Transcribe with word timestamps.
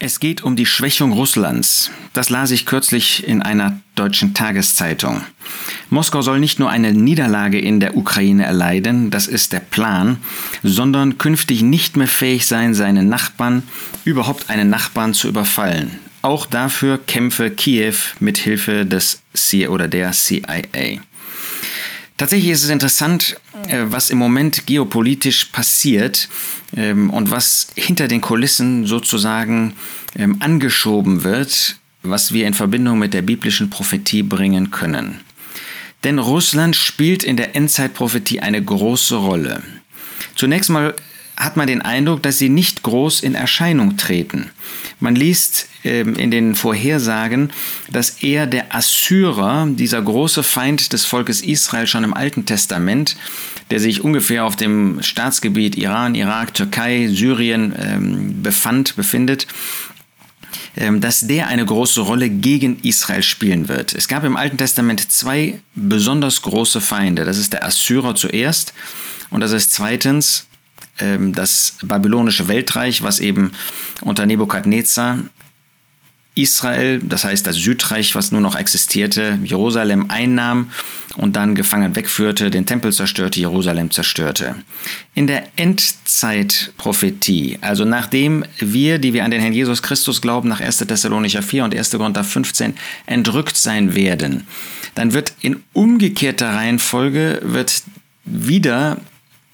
Es 0.00 0.20
geht 0.20 0.44
um 0.44 0.54
die 0.54 0.66
Schwächung 0.66 1.12
Russlands. 1.12 1.90
Das 2.12 2.30
las 2.30 2.52
ich 2.52 2.66
kürzlich 2.66 3.26
in 3.26 3.42
einer 3.42 3.80
deutschen 3.96 4.32
Tageszeitung. 4.32 5.22
Moskau 5.90 6.22
soll 6.22 6.38
nicht 6.38 6.60
nur 6.60 6.70
eine 6.70 6.92
Niederlage 6.92 7.58
in 7.58 7.80
der 7.80 7.96
Ukraine 7.96 8.44
erleiden, 8.44 9.10
das 9.10 9.26
ist 9.26 9.52
der 9.52 9.58
Plan, 9.58 10.18
sondern 10.62 11.18
künftig 11.18 11.62
nicht 11.62 11.96
mehr 11.96 12.06
fähig 12.06 12.46
sein, 12.46 12.74
seine 12.74 13.02
Nachbarn, 13.02 13.64
überhaupt 14.04 14.50
einen 14.50 14.70
Nachbarn 14.70 15.14
zu 15.14 15.26
überfallen. 15.26 15.98
Auch 16.22 16.46
dafür 16.46 16.98
kämpfe 16.98 17.50
Kiew 17.50 17.94
mit 18.20 18.38
Hilfe 18.38 18.86
des 18.86 19.20
CIA 19.34 19.70
oder 19.70 19.88
der 19.88 20.12
CIA. 20.12 21.00
Tatsächlich 22.18 22.50
ist 22.50 22.64
es 22.64 22.70
interessant, 22.70 23.36
äh, 23.68 23.84
was 23.86 24.10
im 24.10 24.18
Moment 24.18 24.66
geopolitisch 24.66 25.46
passiert 25.46 26.28
ähm, 26.76 27.10
und 27.10 27.30
was 27.30 27.68
hinter 27.76 28.08
den 28.08 28.20
Kulissen 28.20 28.86
sozusagen 28.86 29.74
ähm, 30.16 30.36
angeschoben 30.40 31.22
wird, 31.22 31.76
was 32.02 32.32
wir 32.32 32.48
in 32.48 32.54
Verbindung 32.54 32.98
mit 32.98 33.14
der 33.14 33.22
biblischen 33.22 33.70
Prophetie 33.70 34.24
bringen 34.24 34.72
können. 34.72 35.20
Denn 36.02 36.18
Russland 36.18 36.74
spielt 36.74 37.22
in 37.22 37.36
der 37.36 37.54
Endzeitprophetie 37.54 38.40
eine 38.40 38.62
große 38.62 39.14
Rolle. 39.14 39.62
Zunächst 40.34 40.70
mal 40.70 40.94
hat 41.36 41.56
man 41.56 41.68
den 41.68 41.82
Eindruck, 41.82 42.22
dass 42.24 42.38
sie 42.38 42.48
nicht 42.48 42.82
groß 42.82 43.20
in 43.20 43.36
Erscheinung 43.36 43.96
treten. 43.96 44.50
Man 45.00 45.14
liest 45.14 45.68
ähm, 45.84 46.14
in 46.16 46.30
den 46.30 46.54
Vorhersagen, 46.54 47.50
dass 47.90 48.22
er 48.22 48.46
der 48.46 48.74
Assyrer, 48.74 49.68
dieser 49.70 50.02
große 50.02 50.42
Feind 50.42 50.92
des 50.92 51.04
Volkes 51.04 51.40
Israel 51.40 51.86
schon 51.86 52.04
im 52.04 52.14
Alten 52.14 52.46
Testament, 52.46 53.16
der 53.70 53.80
sich 53.80 54.02
ungefähr 54.02 54.44
auf 54.44 54.56
dem 54.56 55.02
Staatsgebiet 55.02 55.76
Iran, 55.76 56.14
Irak, 56.14 56.54
Türkei, 56.54 57.08
Syrien 57.08 57.74
ähm, 57.78 58.42
befand, 58.42 58.96
befindet, 58.96 59.46
ähm, 60.76 61.00
dass 61.00 61.26
der 61.26 61.46
eine 61.46 61.64
große 61.64 62.00
Rolle 62.00 62.28
gegen 62.28 62.80
Israel 62.82 63.22
spielen 63.22 63.68
wird. 63.68 63.94
Es 63.94 64.08
gab 64.08 64.24
im 64.24 64.36
Alten 64.36 64.58
Testament 64.58 65.12
zwei 65.12 65.60
besonders 65.74 66.42
große 66.42 66.80
Feinde. 66.80 67.24
Das 67.24 67.38
ist 67.38 67.52
der 67.52 67.64
Assyrer 67.64 68.16
zuerst 68.16 68.74
und 69.30 69.40
das 69.40 69.52
ist 69.52 69.72
zweitens 69.72 70.47
ähm, 71.00 71.32
das 71.32 71.76
babylonische 71.82 72.48
Weltreich, 72.48 73.02
was 73.02 73.20
eben 73.20 73.52
unter 74.02 74.26
Nebukadnezar 74.26 75.18
Israel, 76.38 77.00
das 77.00 77.24
heißt 77.24 77.46
das 77.46 77.56
Südreich, 77.56 78.14
was 78.14 78.30
nur 78.30 78.40
noch 78.40 78.54
existierte, 78.54 79.40
Jerusalem 79.42 80.06
einnahm 80.08 80.70
und 81.16 81.34
dann 81.34 81.56
gefangen 81.56 81.96
wegführte, 81.96 82.50
den 82.50 82.64
Tempel 82.64 82.92
zerstörte, 82.92 83.40
Jerusalem 83.40 83.90
zerstörte. 83.90 84.54
In 85.14 85.26
der 85.26 85.48
Endzeitprophetie, 85.56 87.58
also 87.60 87.84
nachdem 87.84 88.44
wir, 88.60 89.00
die 89.00 89.14
wir 89.14 89.24
an 89.24 89.32
den 89.32 89.40
Herrn 89.40 89.52
Jesus 89.52 89.82
Christus 89.82 90.22
glauben, 90.22 90.48
nach 90.48 90.60
1. 90.60 90.78
Thessalonicher 90.78 91.42
4 91.42 91.64
und 91.64 91.74
1. 91.74 91.90
Korinther 91.90 92.22
15 92.22 92.74
entrückt 93.06 93.56
sein 93.56 93.96
werden, 93.96 94.46
dann 94.94 95.14
wird 95.14 95.32
in 95.40 95.64
umgekehrter 95.72 96.54
Reihenfolge 96.54 97.40
wird 97.42 97.82
wieder 98.24 98.98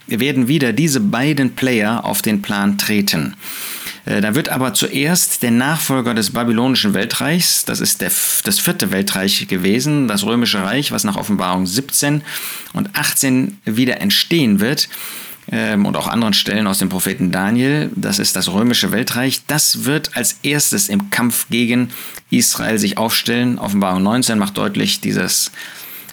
werden 0.07 0.49
wieder 0.49 0.73
diese 0.73 1.01
beiden 1.01 1.55
Player 1.55 2.05
auf 2.05 2.23
den 2.23 2.43
Plan 2.43 2.79
treten. 2.79 3.35
Äh, 4.05 4.21
da 4.21 4.35
wird 4.35 4.49
aber 4.49 4.75
zuerst 4.75 5.43
der 5.43 5.51
Nachfolger 5.51 6.15
des 6.15 6.31
babylonischen 6.31 6.95
Weltreichs, 6.95 7.65
das 7.65 7.81
ist 7.81 8.01
der, 8.01 8.11
das 8.45 8.59
vierte 8.59 8.91
Weltreich 8.91 9.47
gewesen, 9.49 10.09
das 10.09 10.25
römische 10.25 10.63
Reich, 10.63 10.93
was 10.93 11.05
nach 11.05 11.17
Offenbarung 11.17 11.67
17 11.67 12.23
und 12.73 12.91
18 12.97 13.59
wieder 13.65 14.01
entstehen 14.01 14.61
wird, 14.61 14.89
ähm, 15.51 15.85
und 15.85 15.97
auch 15.97 16.09
anderen 16.09 16.33
Stellen 16.35 16.67
aus 16.67 16.79
dem 16.79 16.89
Propheten 16.89 17.31
Daniel, 17.31 17.91
das 17.95 18.19
ist 18.19 18.37
das 18.37 18.51
römische 18.53 18.93
Weltreich, 18.93 19.43
das 19.47 19.85
wird 19.85 20.17
als 20.17 20.39
erstes 20.43 20.89
im 20.89 21.11
Kampf 21.11 21.47
gegen 21.51 21.91
Israel 22.31 22.79
sich 22.79 22.97
aufstellen. 22.97 23.59
Offenbarung 23.59 24.03
19 24.03 24.39
macht 24.39 24.57
deutlich, 24.57 25.01
dieses 25.01 25.53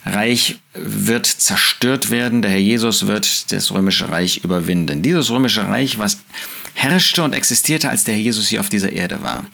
Reich 0.05 0.59
wird 0.73 1.25
zerstört 1.25 2.09
werden, 2.09 2.41
der 2.41 2.51
Herr 2.51 2.59
Jesus 2.59 3.07
wird 3.07 3.51
das 3.51 3.71
römische 3.71 4.09
Reich 4.09 4.43
überwinden. 4.43 5.01
Dieses 5.01 5.29
römische 5.29 5.67
Reich, 5.67 5.99
was 5.99 6.17
herrschte 6.73 7.23
und 7.23 7.33
existierte, 7.33 7.89
als 7.89 8.03
der 8.03 8.15
Herr 8.15 8.21
Jesus 8.21 8.47
hier 8.47 8.61
auf 8.61 8.69
dieser 8.69 8.91
Erde 8.91 9.21
war. 9.21 9.45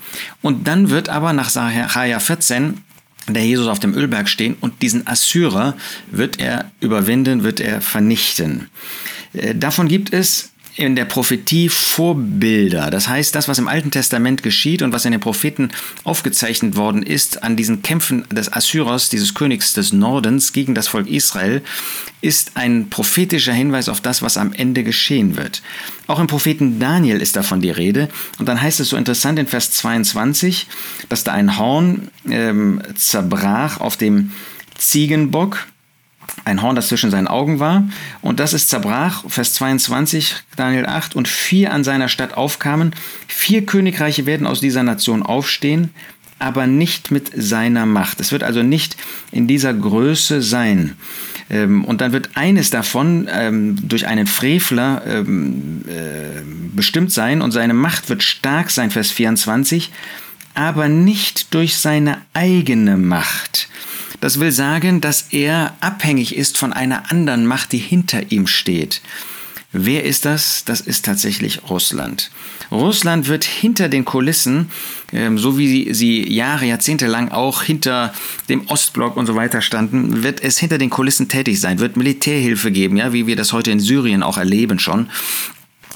Und 0.41 0.67
dann 0.67 0.89
wird 0.89 1.09
aber 1.09 1.33
nach 1.33 1.49
Sacharja 1.49 2.19
14 2.19 2.81
der 3.29 3.45
Jesus 3.45 3.67
auf 3.67 3.79
dem 3.79 3.93
Ölberg 3.93 4.29
stehen 4.29 4.55
und 4.61 4.81
diesen 4.81 5.05
Assyrer 5.05 5.75
wird 6.09 6.39
er 6.39 6.71
überwinden, 6.79 7.43
wird 7.43 7.59
er 7.59 7.81
vernichten. 7.81 8.69
Äh, 9.33 9.55
davon 9.55 9.87
gibt 9.87 10.13
es 10.13 10.51
in 10.77 10.95
der 10.95 11.05
Prophetie 11.05 11.69
Vorbilder. 11.69 12.91
Das 12.91 13.07
heißt, 13.07 13.33
das, 13.33 13.47
was 13.47 13.57
im 13.57 13.67
Alten 13.67 13.89
Testament 13.89 14.43
geschieht 14.43 14.83
und 14.83 14.93
was 14.93 15.05
in 15.05 15.11
den 15.11 15.19
Propheten 15.19 15.71
aufgezeichnet 16.03 16.75
worden 16.75 17.01
ist 17.01 17.41
an 17.43 17.55
diesen 17.55 17.81
Kämpfen 17.81 18.25
des 18.29 18.53
Assyrers, 18.53 19.09
dieses 19.09 19.33
Königs 19.33 19.73
des 19.73 19.91
Nordens 19.91 20.53
gegen 20.53 20.75
das 20.75 20.87
Volk 20.87 21.07
Israel, 21.07 21.63
ist 22.21 22.51
ein 22.55 22.89
prophetischer 22.91 23.53
Hinweis 23.53 23.89
auf 23.89 24.01
das, 24.01 24.21
was 24.21 24.37
am 24.37 24.53
Ende 24.53 24.83
geschehen 24.83 25.35
wird. 25.35 25.63
Auch 26.05 26.19
im 26.19 26.27
Propheten 26.27 26.79
Daniel 26.79 27.21
ist 27.21 27.35
davon 27.35 27.59
die 27.59 27.71
Rede. 27.71 28.07
Und 28.37 28.47
dann 28.47 28.61
heißt 28.61 28.79
es 28.79 28.89
so 28.89 28.97
interessant 28.97 29.39
in 29.39 29.47
Vers 29.47 29.71
22, 29.71 30.67
dass 31.09 31.23
da 31.23 31.33
ein 31.33 31.57
Horn 31.57 32.09
ähm, 32.29 32.83
zerbrach 32.95 33.79
auf 33.79 33.97
dem 33.97 34.31
Ziegenbock 34.77 35.65
ein 36.47 36.61
Horn, 36.61 36.75
das 36.75 36.87
zwischen 36.87 37.11
seinen 37.11 37.27
Augen 37.27 37.59
war. 37.59 37.83
Und 38.21 38.39
das 38.39 38.53
ist 38.53 38.69
zerbrach, 38.69 39.23
Vers 39.27 39.53
22, 39.55 40.35
Daniel 40.55 40.85
8, 40.85 41.15
und 41.15 41.27
vier 41.27 41.73
an 41.73 41.83
seiner 41.83 42.09
Stadt 42.09 42.35
aufkamen. 42.35 42.93
Vier 43.27 43.65
Königreiche 43.65 44.25
werden 44.25 44.47
aus 44.47 44.61
dieser 44.61 44.83
Nation 44.83 45.23
aufstehen, 45.23 45.91
aber 46.39 46.65
nicht 46.65 47.11
mit 47.11 47.31
seiner 47.35 47.85
Macht. 47.85 48.19
Es 48.19 48.31
wird 48.31 48.43
also 48.43 48.63
nicht 48.63 48.95
in 49.31 49.47
dieser 49.47 49.73
Größe 49.73 50.41
sein. 50.41 50.95
Ähm, 51.49 51.83
und 51.83 52.01
dann 52.01 52.13
wird 52.13 52.31
eines 52.35 52.69
davon 52.69 53.27
ähm, 53.31 53.75
durch 53.87 54.07
einen 54.07 54.27
Frevler 54.27 55.03
ähm, 55.05 55.83
äh, 55.87 56.41
bestimmt 56.75 57.11
sein 57.11 57.41
und 57.41 57.51
seine 57.51 57.73
Macht 57.73 58.09
wird 58.09 58.23
stark 58.23 58.69
sein, 58.69 58.91
Vers 58.91 59.11
24, 59.11 59.91
aber 60.53 60.87
nicht 60.87 61.53
durch 61.53 61.77
seine 61.77 62.21
eigene 62.33 62.97
Macht. 62.97 63.69
Das 64.19 64.39
will 64.39 64.51
sagen, 64.51 65.01
dass 65.01 65.27
er 65.31 65.75
abhängig 65.79 66.35
ist 66.35 66.57
von 66.57 66.73
einer 66.73 67.11
anderen 67.11 67.45
Macht, 67.45 67.71
die 67.71 67.77
hinter 67.77 68.31
ihm 68.31 68.47
steht. 68.47 69.01
Wer 69.73 70.05
ist 70.05 70.25
das? 70.25 70.63
Das 70.65 70.81
ist 70.81 71.05
tatsächlich 71.05 71.69
Russland. 71.69 72.31
Russland 72.71 73.27
wird 73.27 73.43
hinter 73.43 73.89
den 73.89 74.05
Kulissen, 74.05 74.71
ähm, 75.13 75.37
so 75.37 75.57
wie 75.57 75.93
sie 75.93 76.27
Jahre, 76.33 76.65
Jahrzehnte 76.65 77.05
lang 77.05 77.31
auch 77.31 77.63
hinter 77.63 78.13
dem 78.49 78.67
Ostblock 78.67 79.17
und 79.17 79.25
so 79.25 79.35
weiter 79.35 79.61
standen, 79.61 80.23
wird 80.23 80.41
es 80.41 80.57
hinter 80.57 80.77
den 80.77 80.89
Kulissen 80.89 81.27
tätig 81.27 81.59
sein, 81.59 81.79
wird 81.79 81.97
Militärhilfe 81.97 82.71
geben, 82.71 82.97
ja, 82.97 83.13
wie 83.13 83.27
wir 83.27 83.35
das 83.35 83.53
heute 83.53 83.71
in 83.71 83.79
Syrien 83.79 84.23
auch 84.23 84.37
erleben 84.37 84.79
schon 84.79 85.09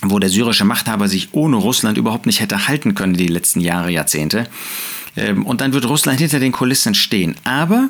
wo 0.04 0.20
der 0.20 0.30
syrische 0.30 0.66
Machthaber 0.66 1.08
sich 1.08 1.30
ohne 1.34 1.58
Russland 1.58 1.98
überhaupt 1.98 2.26
nicht 2.26 2.40
hätte 2.40 2.68
halten 2.68 2.96
können 2.96 3.14
die 3.14 3.28
letzten 3.28 3.60
Jahre, 3.60 3.92
Jahrzehnte. 3.92 4.48
Ähm, 5.18 5.46
und 5.46 5.62
dann 5.62 5.74
wird 5.74 5.86
Russland 5.88 6.20
hinter 6.20 6.40
den 6.40 6.52
Kulissen 6.52 6.96
stehen. 6.96 7.36
Aber 7.44 7.90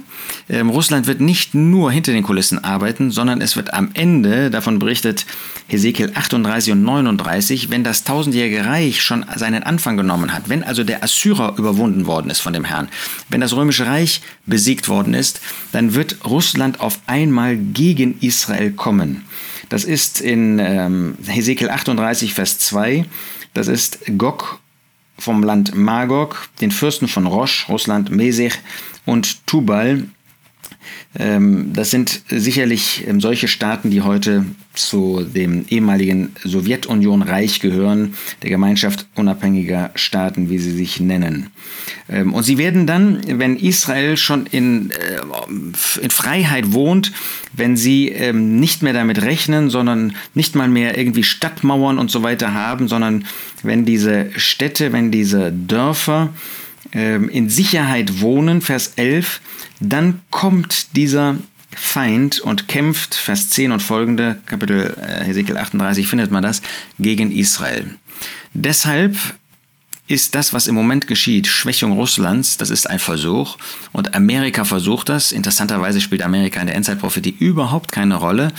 ähm, 0.49 0.69
Russland 0.69 1.07
wird 1.07 1.21
nicht 1.21 1.53
nur 1.53 1.91
hinter 1.91 2.11
den 2.11 2.23
Kulissen 2.23 2.63
arbeiten, 2.63 3.11
sondern 3.11 3.41
es 3.41 3.55
wird 3.55 3.73
am 3.73 3.91
Ende, 3.93 4.49
davon 4.49 4.79
berichtet 4.79 5.25
Hesekiel 5.67 6.11
38 6.15 6.73
und 6.73 6.83
39, 6.83 7.69
wenn 7.69 7.83
das 7.83 8.03
tausendjährige 8.03 8.65
Reich 8.65 9.01
schon 9.01 9.25
seinen 9.35 9.63
Anfang 9.63 9.97
genommen 9.97 10.33
hat, 10.33 10.49
wenn 10.49 10.63
also 10.63 10.83
der 10.83 11.03
Assyrer 11.03 11.55
überwunden 11.57 12.07
worden 12.07 12.31
ist 12.31 12.39
von 12.39 12.53
dem 12.53 12.65
Herrn, 12.65 12.89
wenn 13.29 13.41
das 13.41 13.55
römische 13.55 13.85
Reich 13.85 14.21
besiegt 14.45 14.89
worden 14.89 15.13
ist, 15.13 15.41
dann 15.71 15.93
wird 15.93 16.25
Russland 16.25 16.79
auf 16.79 16.99
einmal 17.05 17.55
gegen 17.57 18.19
Israel 18.19 18.71
kommen. 18.71 19.23
Das 19.69 19.83
ist 19.83 20.19
in 20.19 20.59
ähm, 20.59 21.15
Hesekiel 21.25 21.69
38, 21.69 22.33
Vers 22.33 22.57
2. 22.57 23.05
Das 23.53 23.67
ist 23.67 23.99
Gog 24.17 24.60
vom 25.17 25.43
Land 25.43 25.75
Magog, 25.75 26.49
den 26.61 26.71
Fürsten 26.71 27.07
von 27.07 27.27
Rosh, 27.27 27.67
Russland, 27.69 28.09
Mesech 28.11 28.59
und 29.05 29.45
Tubal. 29.47 30.07
Ähm, 31.19 31.73
das 31.73 31.91
sind 31.91 32.21
sicherlich 32.29 33.03
ähm, 33.05 33.19
solche 33.19 33.49
Staaten, 33.49 33.89
die 33.89 34.01
heute 34.01 34.45
zu 34.73 35.25
dem 35.25 35.65
ehemaligen 35.67 36.33
Sowjetunion-Reich 36.43 37.59
gehören, 37.59 38.13
der 38.41 38.49
Gemeinschaft 38.49 39.07
unabhängiger 39.15 39.91
Staaten, 39.95 40.49
wie 40.49 40.57
sie 40.57 40.71
sich 40.71 41.01
nennen. 41.01 41.47
Ähm, 42.07 42.33
und 42.33 42.43
sie 42.43 42.57
werden 42.57 42.87
dann, 42.87 43.21
wenn 43.27 43.57
Israel 43.57 44.15
schon 44.15 44.45
in, 44.45 44.91
äh, 44.91 45.19
in 46.01 46.09
Freiheit 46.09 46.71
wohnt, 46.71 47.11
wenn 47.53 47.75
sie 47.75 48.15
nicht 48.33 48.81
mehr 48.81 48.93
damit 48.93 49.21
rechnen, 49.23 49.69
sondern 49.69 50.15
nicht 50.33 50.55
mal 50.55 50.69
mehr 50.69 50.97
irgendwie 50.97 51.23
Stadtmauern 51.23 51.99
und 51.99 52.09
so 52.09 52.23
weiter 52.23 52.53
haben, 52.53 52.87
sondern 52.87 53.25
wenn 53.61 53.83
diese 53.83 54.29
Städte, 54.37 54.93
wenn 54.93 55.11
diese 55.11 55.51
Dörfer 55.51 56.29
in 56.93 57.49
Sicherheit 57.49 58.21
wohnen, 58.21 58.61
Vers 58.61 58.93
11, 58.95 59.41
dann 59.81 60.21
kommt 60.29 60.95
dieser 60.95 61.35
Feind 61.75 62.39
und 62.39 62.67
kämpft, 62.67 63.15
Vers 63.15 63.49
10 63.49 63.71
und 63.71 63.81
folgende, 63.81 64.37
Kapitel 64.45 64.95
äh, 65.01 65.23
Hesekiel 65.23 65.57
38 65.57 66.07
findet 66.07 66.31
man 66.31 66.43
das, 66.43 66.61
gegen 66.99 67.31
Israel. 67.31 67.95
Deshalb 68.53 69.15
ist 70.07 70.35
das, 70.35 70.51
was 70.51 70.67
im 70.67 70.75
Moment 70.75 71.07
geschieht, 71.07 71.47
Schwächung 71.47 71.93
Russlands, 71.93 72.57
das 72.57 72.69
ist 72.69 72.89
ein 72.89 72.99
Versuch. 72.99 73.57
Und 73.93 74.13
Amerika 74.13 74.65
versucht 74.65 75.07
das. 75.07 75.31
Interessanterweise 75.31 76.01
spielt 76.01 76.21
Amerika 76.21 76.59
in 76.59 76.67
der 76.67 76.75
Endzeitprophetie 76.75 77.35
überhaupt 77.39 77.93
keine 77.93 78.15
Rolle. 78.15 78.51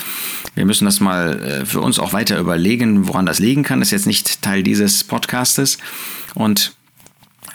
Wir 0.54 0.64
müssen 0.64 0.86
das 0.86 1.00
mal 1.00 1.38
äh, 1.42 1.66
für 1.66 1.80
uns 1.80 1.98
auch 1.98 2.14
weiter 2.14 2.38
überlegen, 2.38 3.06
woran 3.06 3.26
das 3.26 3.38
liegen 3.38 3.64
kann. 3.64 3.80
Das 3.80 3.88
ist 3.88 3.92
jetzt 3.92 4.06
nicht 4.06 4.40
Teil 4.40 4.62
dieses 4.62 5.04
Podcastes. 5.04 5.76
Und 6.34 6.72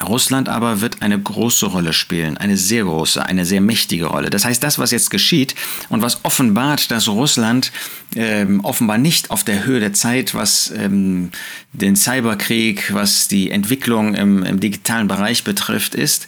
Russland 0.06 0.50
aber 0.50 0.82
wird 0.82 1.02
eine 1.02 1.20
große 1.20 1.66
Rolle 1.66 1.94
spielen, 1.94 2.38
eine 2.38 2.58
sehr 2.58 2.84
große, 2.84 3.26
eine 3.26 3.46
sehr 3.46 3.62
mächtige 3.62 4.06
Rolle. 4.06 4.30
Das 4.30 4.46
heißt, 4.46 4.64
das, 4.64 4.80
was 4.80 4.92
jetzt 4.92 5.10
geschieht 5.10 5.56
und 5.90 6.02
was 6.02 6.24
offenbart, 6.24 6.92
dass 6.92 7.08
Russland 7.08 7.72
ähm, 8.16 8.64
offenbar 8.64 8.98
nicht 8.98 9.32
auf 9.32 9.44
der 9.44 9.66
Höhe 9.66 9.80
der 9.80 9.94
Zeit, 9.94 10.36
was 10.36 10.72
ähm, 10.76 11.32
den 11.74 11.96
Cyberkrieg, 11.96 12.94
was 12.94 13.28
die 13.28 13.52
Entwicklung 13.52 14.14
im, 14.14 14.44
im 14.44 14.60
digitalen 14.60 15.08
Bereich 15.08 15.44
betrifft, 15.44 15.96
ist, 15.96 16.28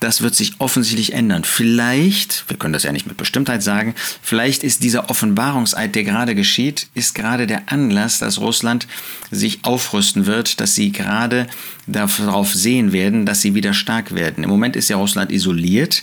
das 0.00 0.22
wird 0.22 0.34
sich 0.34 0.54
offensichtlich 0.58 1.12
ändern. 1.12 1.44
Vielleicht, 1.44 2.44
wir 2.48 2.56
können 2.56 2.72
das 2.72 2.82
ja 2.82 2.92
nicht 2.92 3.06
mit 3.06 3.18
Bestimmtheit 3.18 3.62
sagen, 3.62 3.94
vielleicht 4.22 4.64
ist 4.64 4.82
dieser 4.82 5.10
Offenbarungseid, 5.10 5.94
der 5.94 6.04
gerade 6.04 6.34
geschieht, 6.34 6.88
ist 6.94 7.14
gerade 7.14 7.46
der 7.46 7.70
Anlass, 7.70 8.18
dass 8.18 8.40
Russland 8.40 8.88
sich 9.30 9.64
aufrüsten 9.64 10.24
wird, 10.24 10.60
dass 10.60 10.74
sie 10.74 10.90
gerade 10.90 11.46
darauf 11.86 12.54
sehen 12.54 12.92
werden, 12.92 13.26
dass 13.26 13.42
sie 13.42 13.54
wieder 13.54 13.74
stark 13.74 14.14
werden. 14.14 14.42
Im 14.42 14.50
Moment 14.50 14.74
ist 14.74 14.88
ja 14.88 14.96
Russland 14.96 15.30
isoliert 15.30 16.02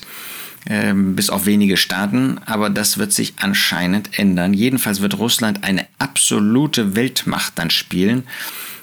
ähm, 0.70 1.16
bis 1.16 1.30
auf 1.30 1.46
wenige 1.46 1.78
Staaten, 1.78 2.40
aber 2.46 2.70
das 2.70 2.98
wird 2.98 3.14
sich 3.14 3.34
anscheinend 3.38 4.20
ändern. 4.20 4.54
Jedenfalls 4.54 5.02
wird 5.02 5.18
Russland 5.18 5.64
eine 5.64 5.88
absolute 5.98 6.96
Weltmacht 6.96 7.54
dann 7.56 7.72
spielen 7.72 8.24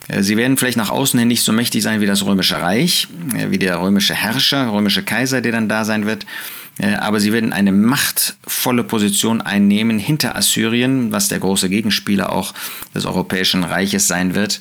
sie 0.08 0.36
werden 0.36 0.56
vielleicht 0.56 0.76
nach 0.76 0.90
außen 0.90 1.18
hin 1.18 1.28
nicht 1.28 1.42
so 1.42 1.52
mächtig 1.52 1.82
sein 1.82 2.00
wie 2.00 2.06
das 2.06 2.24
Römische 2.24 2.60
Reich, 2.60 3.08
äh, 3.36 3.50
wie 3.50 3.58
der 3.58 3.80
römische 3.80 4.14
Herrscher, 4.14 4.72
römische 4.72 5.02
Kaiser, 5.02 5.40
der 5.40 5.52
dann 5.52 5.68
da 5.68 5.84
sein 5.84 6.06
wird. 6.06 6.26
Äh, 6.78 6.94
aber 6.94 7.20
sie 7.20 7.32
werden 7.32 7.52
eine 7.52 7.72
machtvolle 7.72 8.84
Position 8.84 9.40
einnehmen 9.40 9.98
hinter 9.98 10.36
Assyrien, 10.36 11.12
was 11.12 11.28
der 11.28 11.38
große 11.38 11.68
Gegenspieler 11.68 12.32
auch 12.32 12.52
des 12.94 13.06
Europäischen 13.06 13.64
Reiches 13.64 14.08
sein 14.08 14.34
wird. 14.34 14.60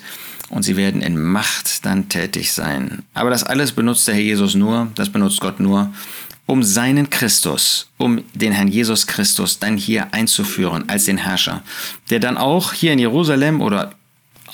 Und 0.50 0.62
sie 0.62 0.76
werden 0.76 1.02
in 1.02 1.20
Macht 1.20 1.84
dann 1.84 2.08
tätig 2.08 2.52
sein. 2.52 3.02
Aber 3.14 3.30
das 3.30 3.44
alles 3.44 3.72
benutzt 3.72 4.06
der 4.06 4.14
Herr 4.14 4.22
Jesus 4.22 4.54
nur, 4.54 4.88
das 4.94 5.08
benutzt 5.08 5.40
Gott 5.40 5.58
nur, 5.58 5.92
um 6.46 6.62
seinen 6.62 7.08
Christus, 7.08 7.88
um 7.96 8.22
den 8.34 8.52
Herrn 8.52 8.68
Jesus 8.68 9.06
Christus 9.06 9.58
dann 9.58 9.78
hier 9.78 10.12
einzuführen 10.12 10.84
als 10.88 11.06
den 11.06 11.16
Herrscher, 11.16 11.62
der 12.10 12.20
dann 12.20 12.36
auch 12.36 12.74
hier 12.74 12.92
in 12.92 12.98
Jerusalem 12.98 13.62
oder 13.62 13.94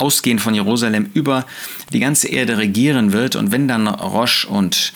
ausgehend 0.00 0.40
von 0.40 0.54
Jerusalem 0.54 1.10
über 1.14 1.46
die 1.92 2.00
ganze 2.00 2.28
Erde 2.28 2.58
regieren 2.58 3.12
wird. 3.12 3.36
Und 3.36 3.52
wenn 3.52 3.68
dann 3.68 3.88
Rosch 3.88 4.44
und 4.44 4.92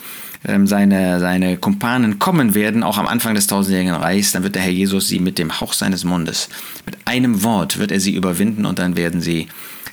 ähm, 0.47 0.67
seine, 0.67 1.19
seine 1.19 1.57
Kumpanen 1.57 2.19
kommen 2.19 2.53
werden, 2.55 2.83
auch 2.83 2.97
am 2.97 3.07
Anfang 3.07 3.35
des 3.35 3.47
tausendjährigen 3.47 3.95
Reichs, 3.95 4.31
dann 4.31 4.43
wird 4.43 4.55
der 4.55 4.61
Herr 4.61 4.71
Jesus 4.71 5.07
sie 5.07 5.19
mit 5.19 5.37
dem 5.37 5.59
Hauch 5.59 5.73
seines 5.73 6.03
Mundes, 6.03 6.49
mit 6.85 6.97
einem 7.05 7.43
Wort 7.43 7.77
wird 7.77 7.91
er 7.91 7.99
sie 7.99 8.15
überwinden 8.15 8.65
und 8.65 8.79
dann 8.79 8.95
werden 8.95 9.21
sie 9.21 9.47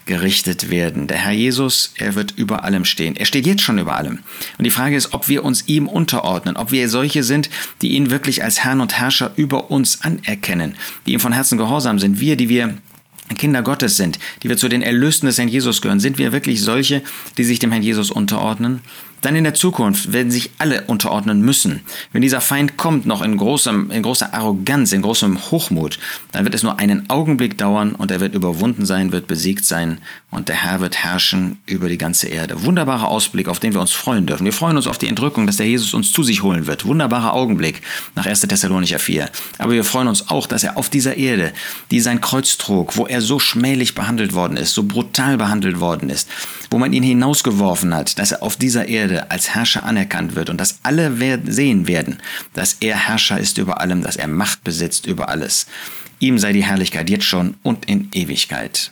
gerichtet 0.05 0.69
werden. 0.69 1.07
Der 1.07 1.19
Herr 1.19 1.33
Jesus, 1.33 1.95
er 1.97 2.17
wird 2.17 2.33
über 2.37 2.65
allem 2.65 2.85
stehen. 2.85 3.15
Er 3.15 3.25
steht 3.25 3.47
jetzt 3.47 3.63
schon 3.63 3.79
über 3.79 3.97
allem. 3.97 4.19
Und 4.59 4.65
die 4.65 4.71
Frage 4.71 4.97
ist, 4.97 5.15
ob 5.15 5.29
wir 5.29 5.45
uns 5.45 5.69
ihm 5.69 5.87
unterordnen, 5.87 6.57
ob 6.57 6.73
wir 6.73 6.89
solche 6.89 7.23
sind, 7.23 7.51
die 7.83 7.93
ihn 7.93 8.11
wirklich 8.11 8.43
als 8.43 8.65
Herrn 8.65 8.81
und 8.81 8.99
Herrscher 8.99 9.33
über 9.37 9.71
uns 9.71 10.03
anerkennen, 10.03 10.75
die 11.07 11.13
ihm 11.13 11.21
von 11.21 11.33
Herzen 11.33 11.57
gehorsam 11.57 12.01
sind. 12.01 12.19
Wir, 12.19 12.37
die 12.37 12.49
wir 12.49 12.75
Kinder 13.37 13.63
Gottes 13.63 13.97
sind, 13.97 14.19
die 14.43 14.49
wir 14.49 14.57
zu 14.57 14.69
den 14.69 14.83
Erlösten 14.83 15.27
des 15.27 15.39
Herrn 15.39 15.49
Jesus 15.49 15.83
gehören, 15.83 16.01
sind 16.01 16.19
wir 16.19 16.33
wirklich 16.33 16.63
solche, 16.63 17.03
die 17.37 17.45
sich 17.45 17.59
dem 17.59 17.73
Herrn 17.73 17.83
Jesus 17.83 18.11
unterordnen? 18.11 18.81
Dann 19.23 19.37
in 19.37 19.45
der 19.45 19.55
Zukunft 19.55 20.13
werden 20.13 20.33
sich 20.33 20.51
alle 20.59 20.83
unterordnen 20.83 21.43
müssen. 21.43 21.83
Wenn 22.13 22.23
dieser 22.23 22.41
Feind 22.41 22.77
kommt, 22.77 23.07
noch 23.07 23.23
in, 23.23 23.37
großem, 23.37 23.93
in 23.93 24.03
großer 24.03 24.35
Arroganz, 24.35 24.93
in 24.93 25.03
großem 25.03 25.51
Hochmut, 25.51 26.01
dann 26.33 26.45
wird 26.45 26.57
es 26.57 26.65
nur 26.65 26.81
einen 26.81 27.09
Augenblick 27.09 27.57
dauern 27.57 27.95
und 27.95 28.11
er 28.11 28.19
wird 28.19 28.35
überwunden 28.35 28.85
sein, 28.85 29.13
wird 29.13 29.29
besiegt 29.29 29.65
sein 29.65 29.99
und 30.33 30.49
der 30.49 30.57
Herr 30.57 30.81
wird 30.81 30.97
herrschen 30.97 31.61
über 31.67 31.89
die 31.89 31.99
ganze 31.99 32.27
Erde. 32.27 32.65
Wunderbarer 32.65 33.07
Ausblick, 33.07 33.47
auf 33.47 33.61
den 33.61 33.75
wir 33.75 33.81
uns 33.81 33.93
freuen 33.93 34.27
dürfen. 34.27 34.45
Wir 34.45 34.53
freuen 34.53 34.77
uns 34.77 34.89
auf 34.89 34.99
die 34.99 35.07
Entrückung, 35.07 35.47
dass 35.47 35.57
der 35.57 35.69
Jesus 35.69 35.95
uns 35.95 36.13
zu 36.13 36.25
sich 36.25 36.43
holen 36.43 36.67
wird. 36.67 36.85
Wunderbarer 36.85 37.33
Augenblick 37.33 37.81
nach 38.17 38.27
1. 38.27 38.41
Thessalonicher 38.41 38.99
4. 38.99 39.31
Aber 39.59 39.73
wir 39.73 39.85
freuen 39.85 40.09
uns 40.09 40.31
auch, 40.31 40.49
dass 40.49 40.65
er 40.65 40.77
auf 40.77 40.91
dieser 40.91 41.17
Erde, 41.17 41.53
die 41.93 42.01
sein 42.01 42.21
Kreuz 42.21 42.59
trug, 42.59 42.97
wo 42.97 43.07
er 43.07 43.21
so 43.23 43.39
schmählich 43.39 43.95
behandelt 43.95 44.35
worden 44.35 44.57
ist, 44.57 44.75
so 44.75 44.83
brutal 44.83 45.37
behandelt 45.37 45.81
worden 45.81 46.11
ist, 46.11 46.29
wo 46.71 46.79
man 46.79 46.93
ihn 46.93 47.03
hinausgeworfen 47.03 47.95
hat, 47.95 48.19
dass 48.19 48.33
er 48.33 48.43
auf 48.43 48.57
dieser 48.57 48.89
Erde 48.89 49.31
als 49.31 49.55
Herrscher 49.55 49.85
anerkannt 49.85 50.35
wird 50.35 50.51
und 50.51 50.61
dass 50.61 50.79
alle 50.83 51.13
sehen 51.51 51.87
werden, 51.87 52.19
dass 52.55 52.77
er 52.81 52.97
Herrscher 52.97 53.39
ist 53.39 53.59
über 53.59 53.81
allem, 53.81 54.03
dass 54.03 54.17
er 54.17 54.29
Macht 54.29 54.65
besitzt 54.65 55.07
über 55.07 55.29
alles. 55.29 55.67
Ihm 56.19 56.39
sei 56.39 56.53
die 56.53 56.65
Herrlichkeit 56.65 57.11
jetzt 57.11 57.25
schon 57.25 57.55
und 57.63 57.87
in 57.87 58.09
Ewigkeit. 58.13 58.92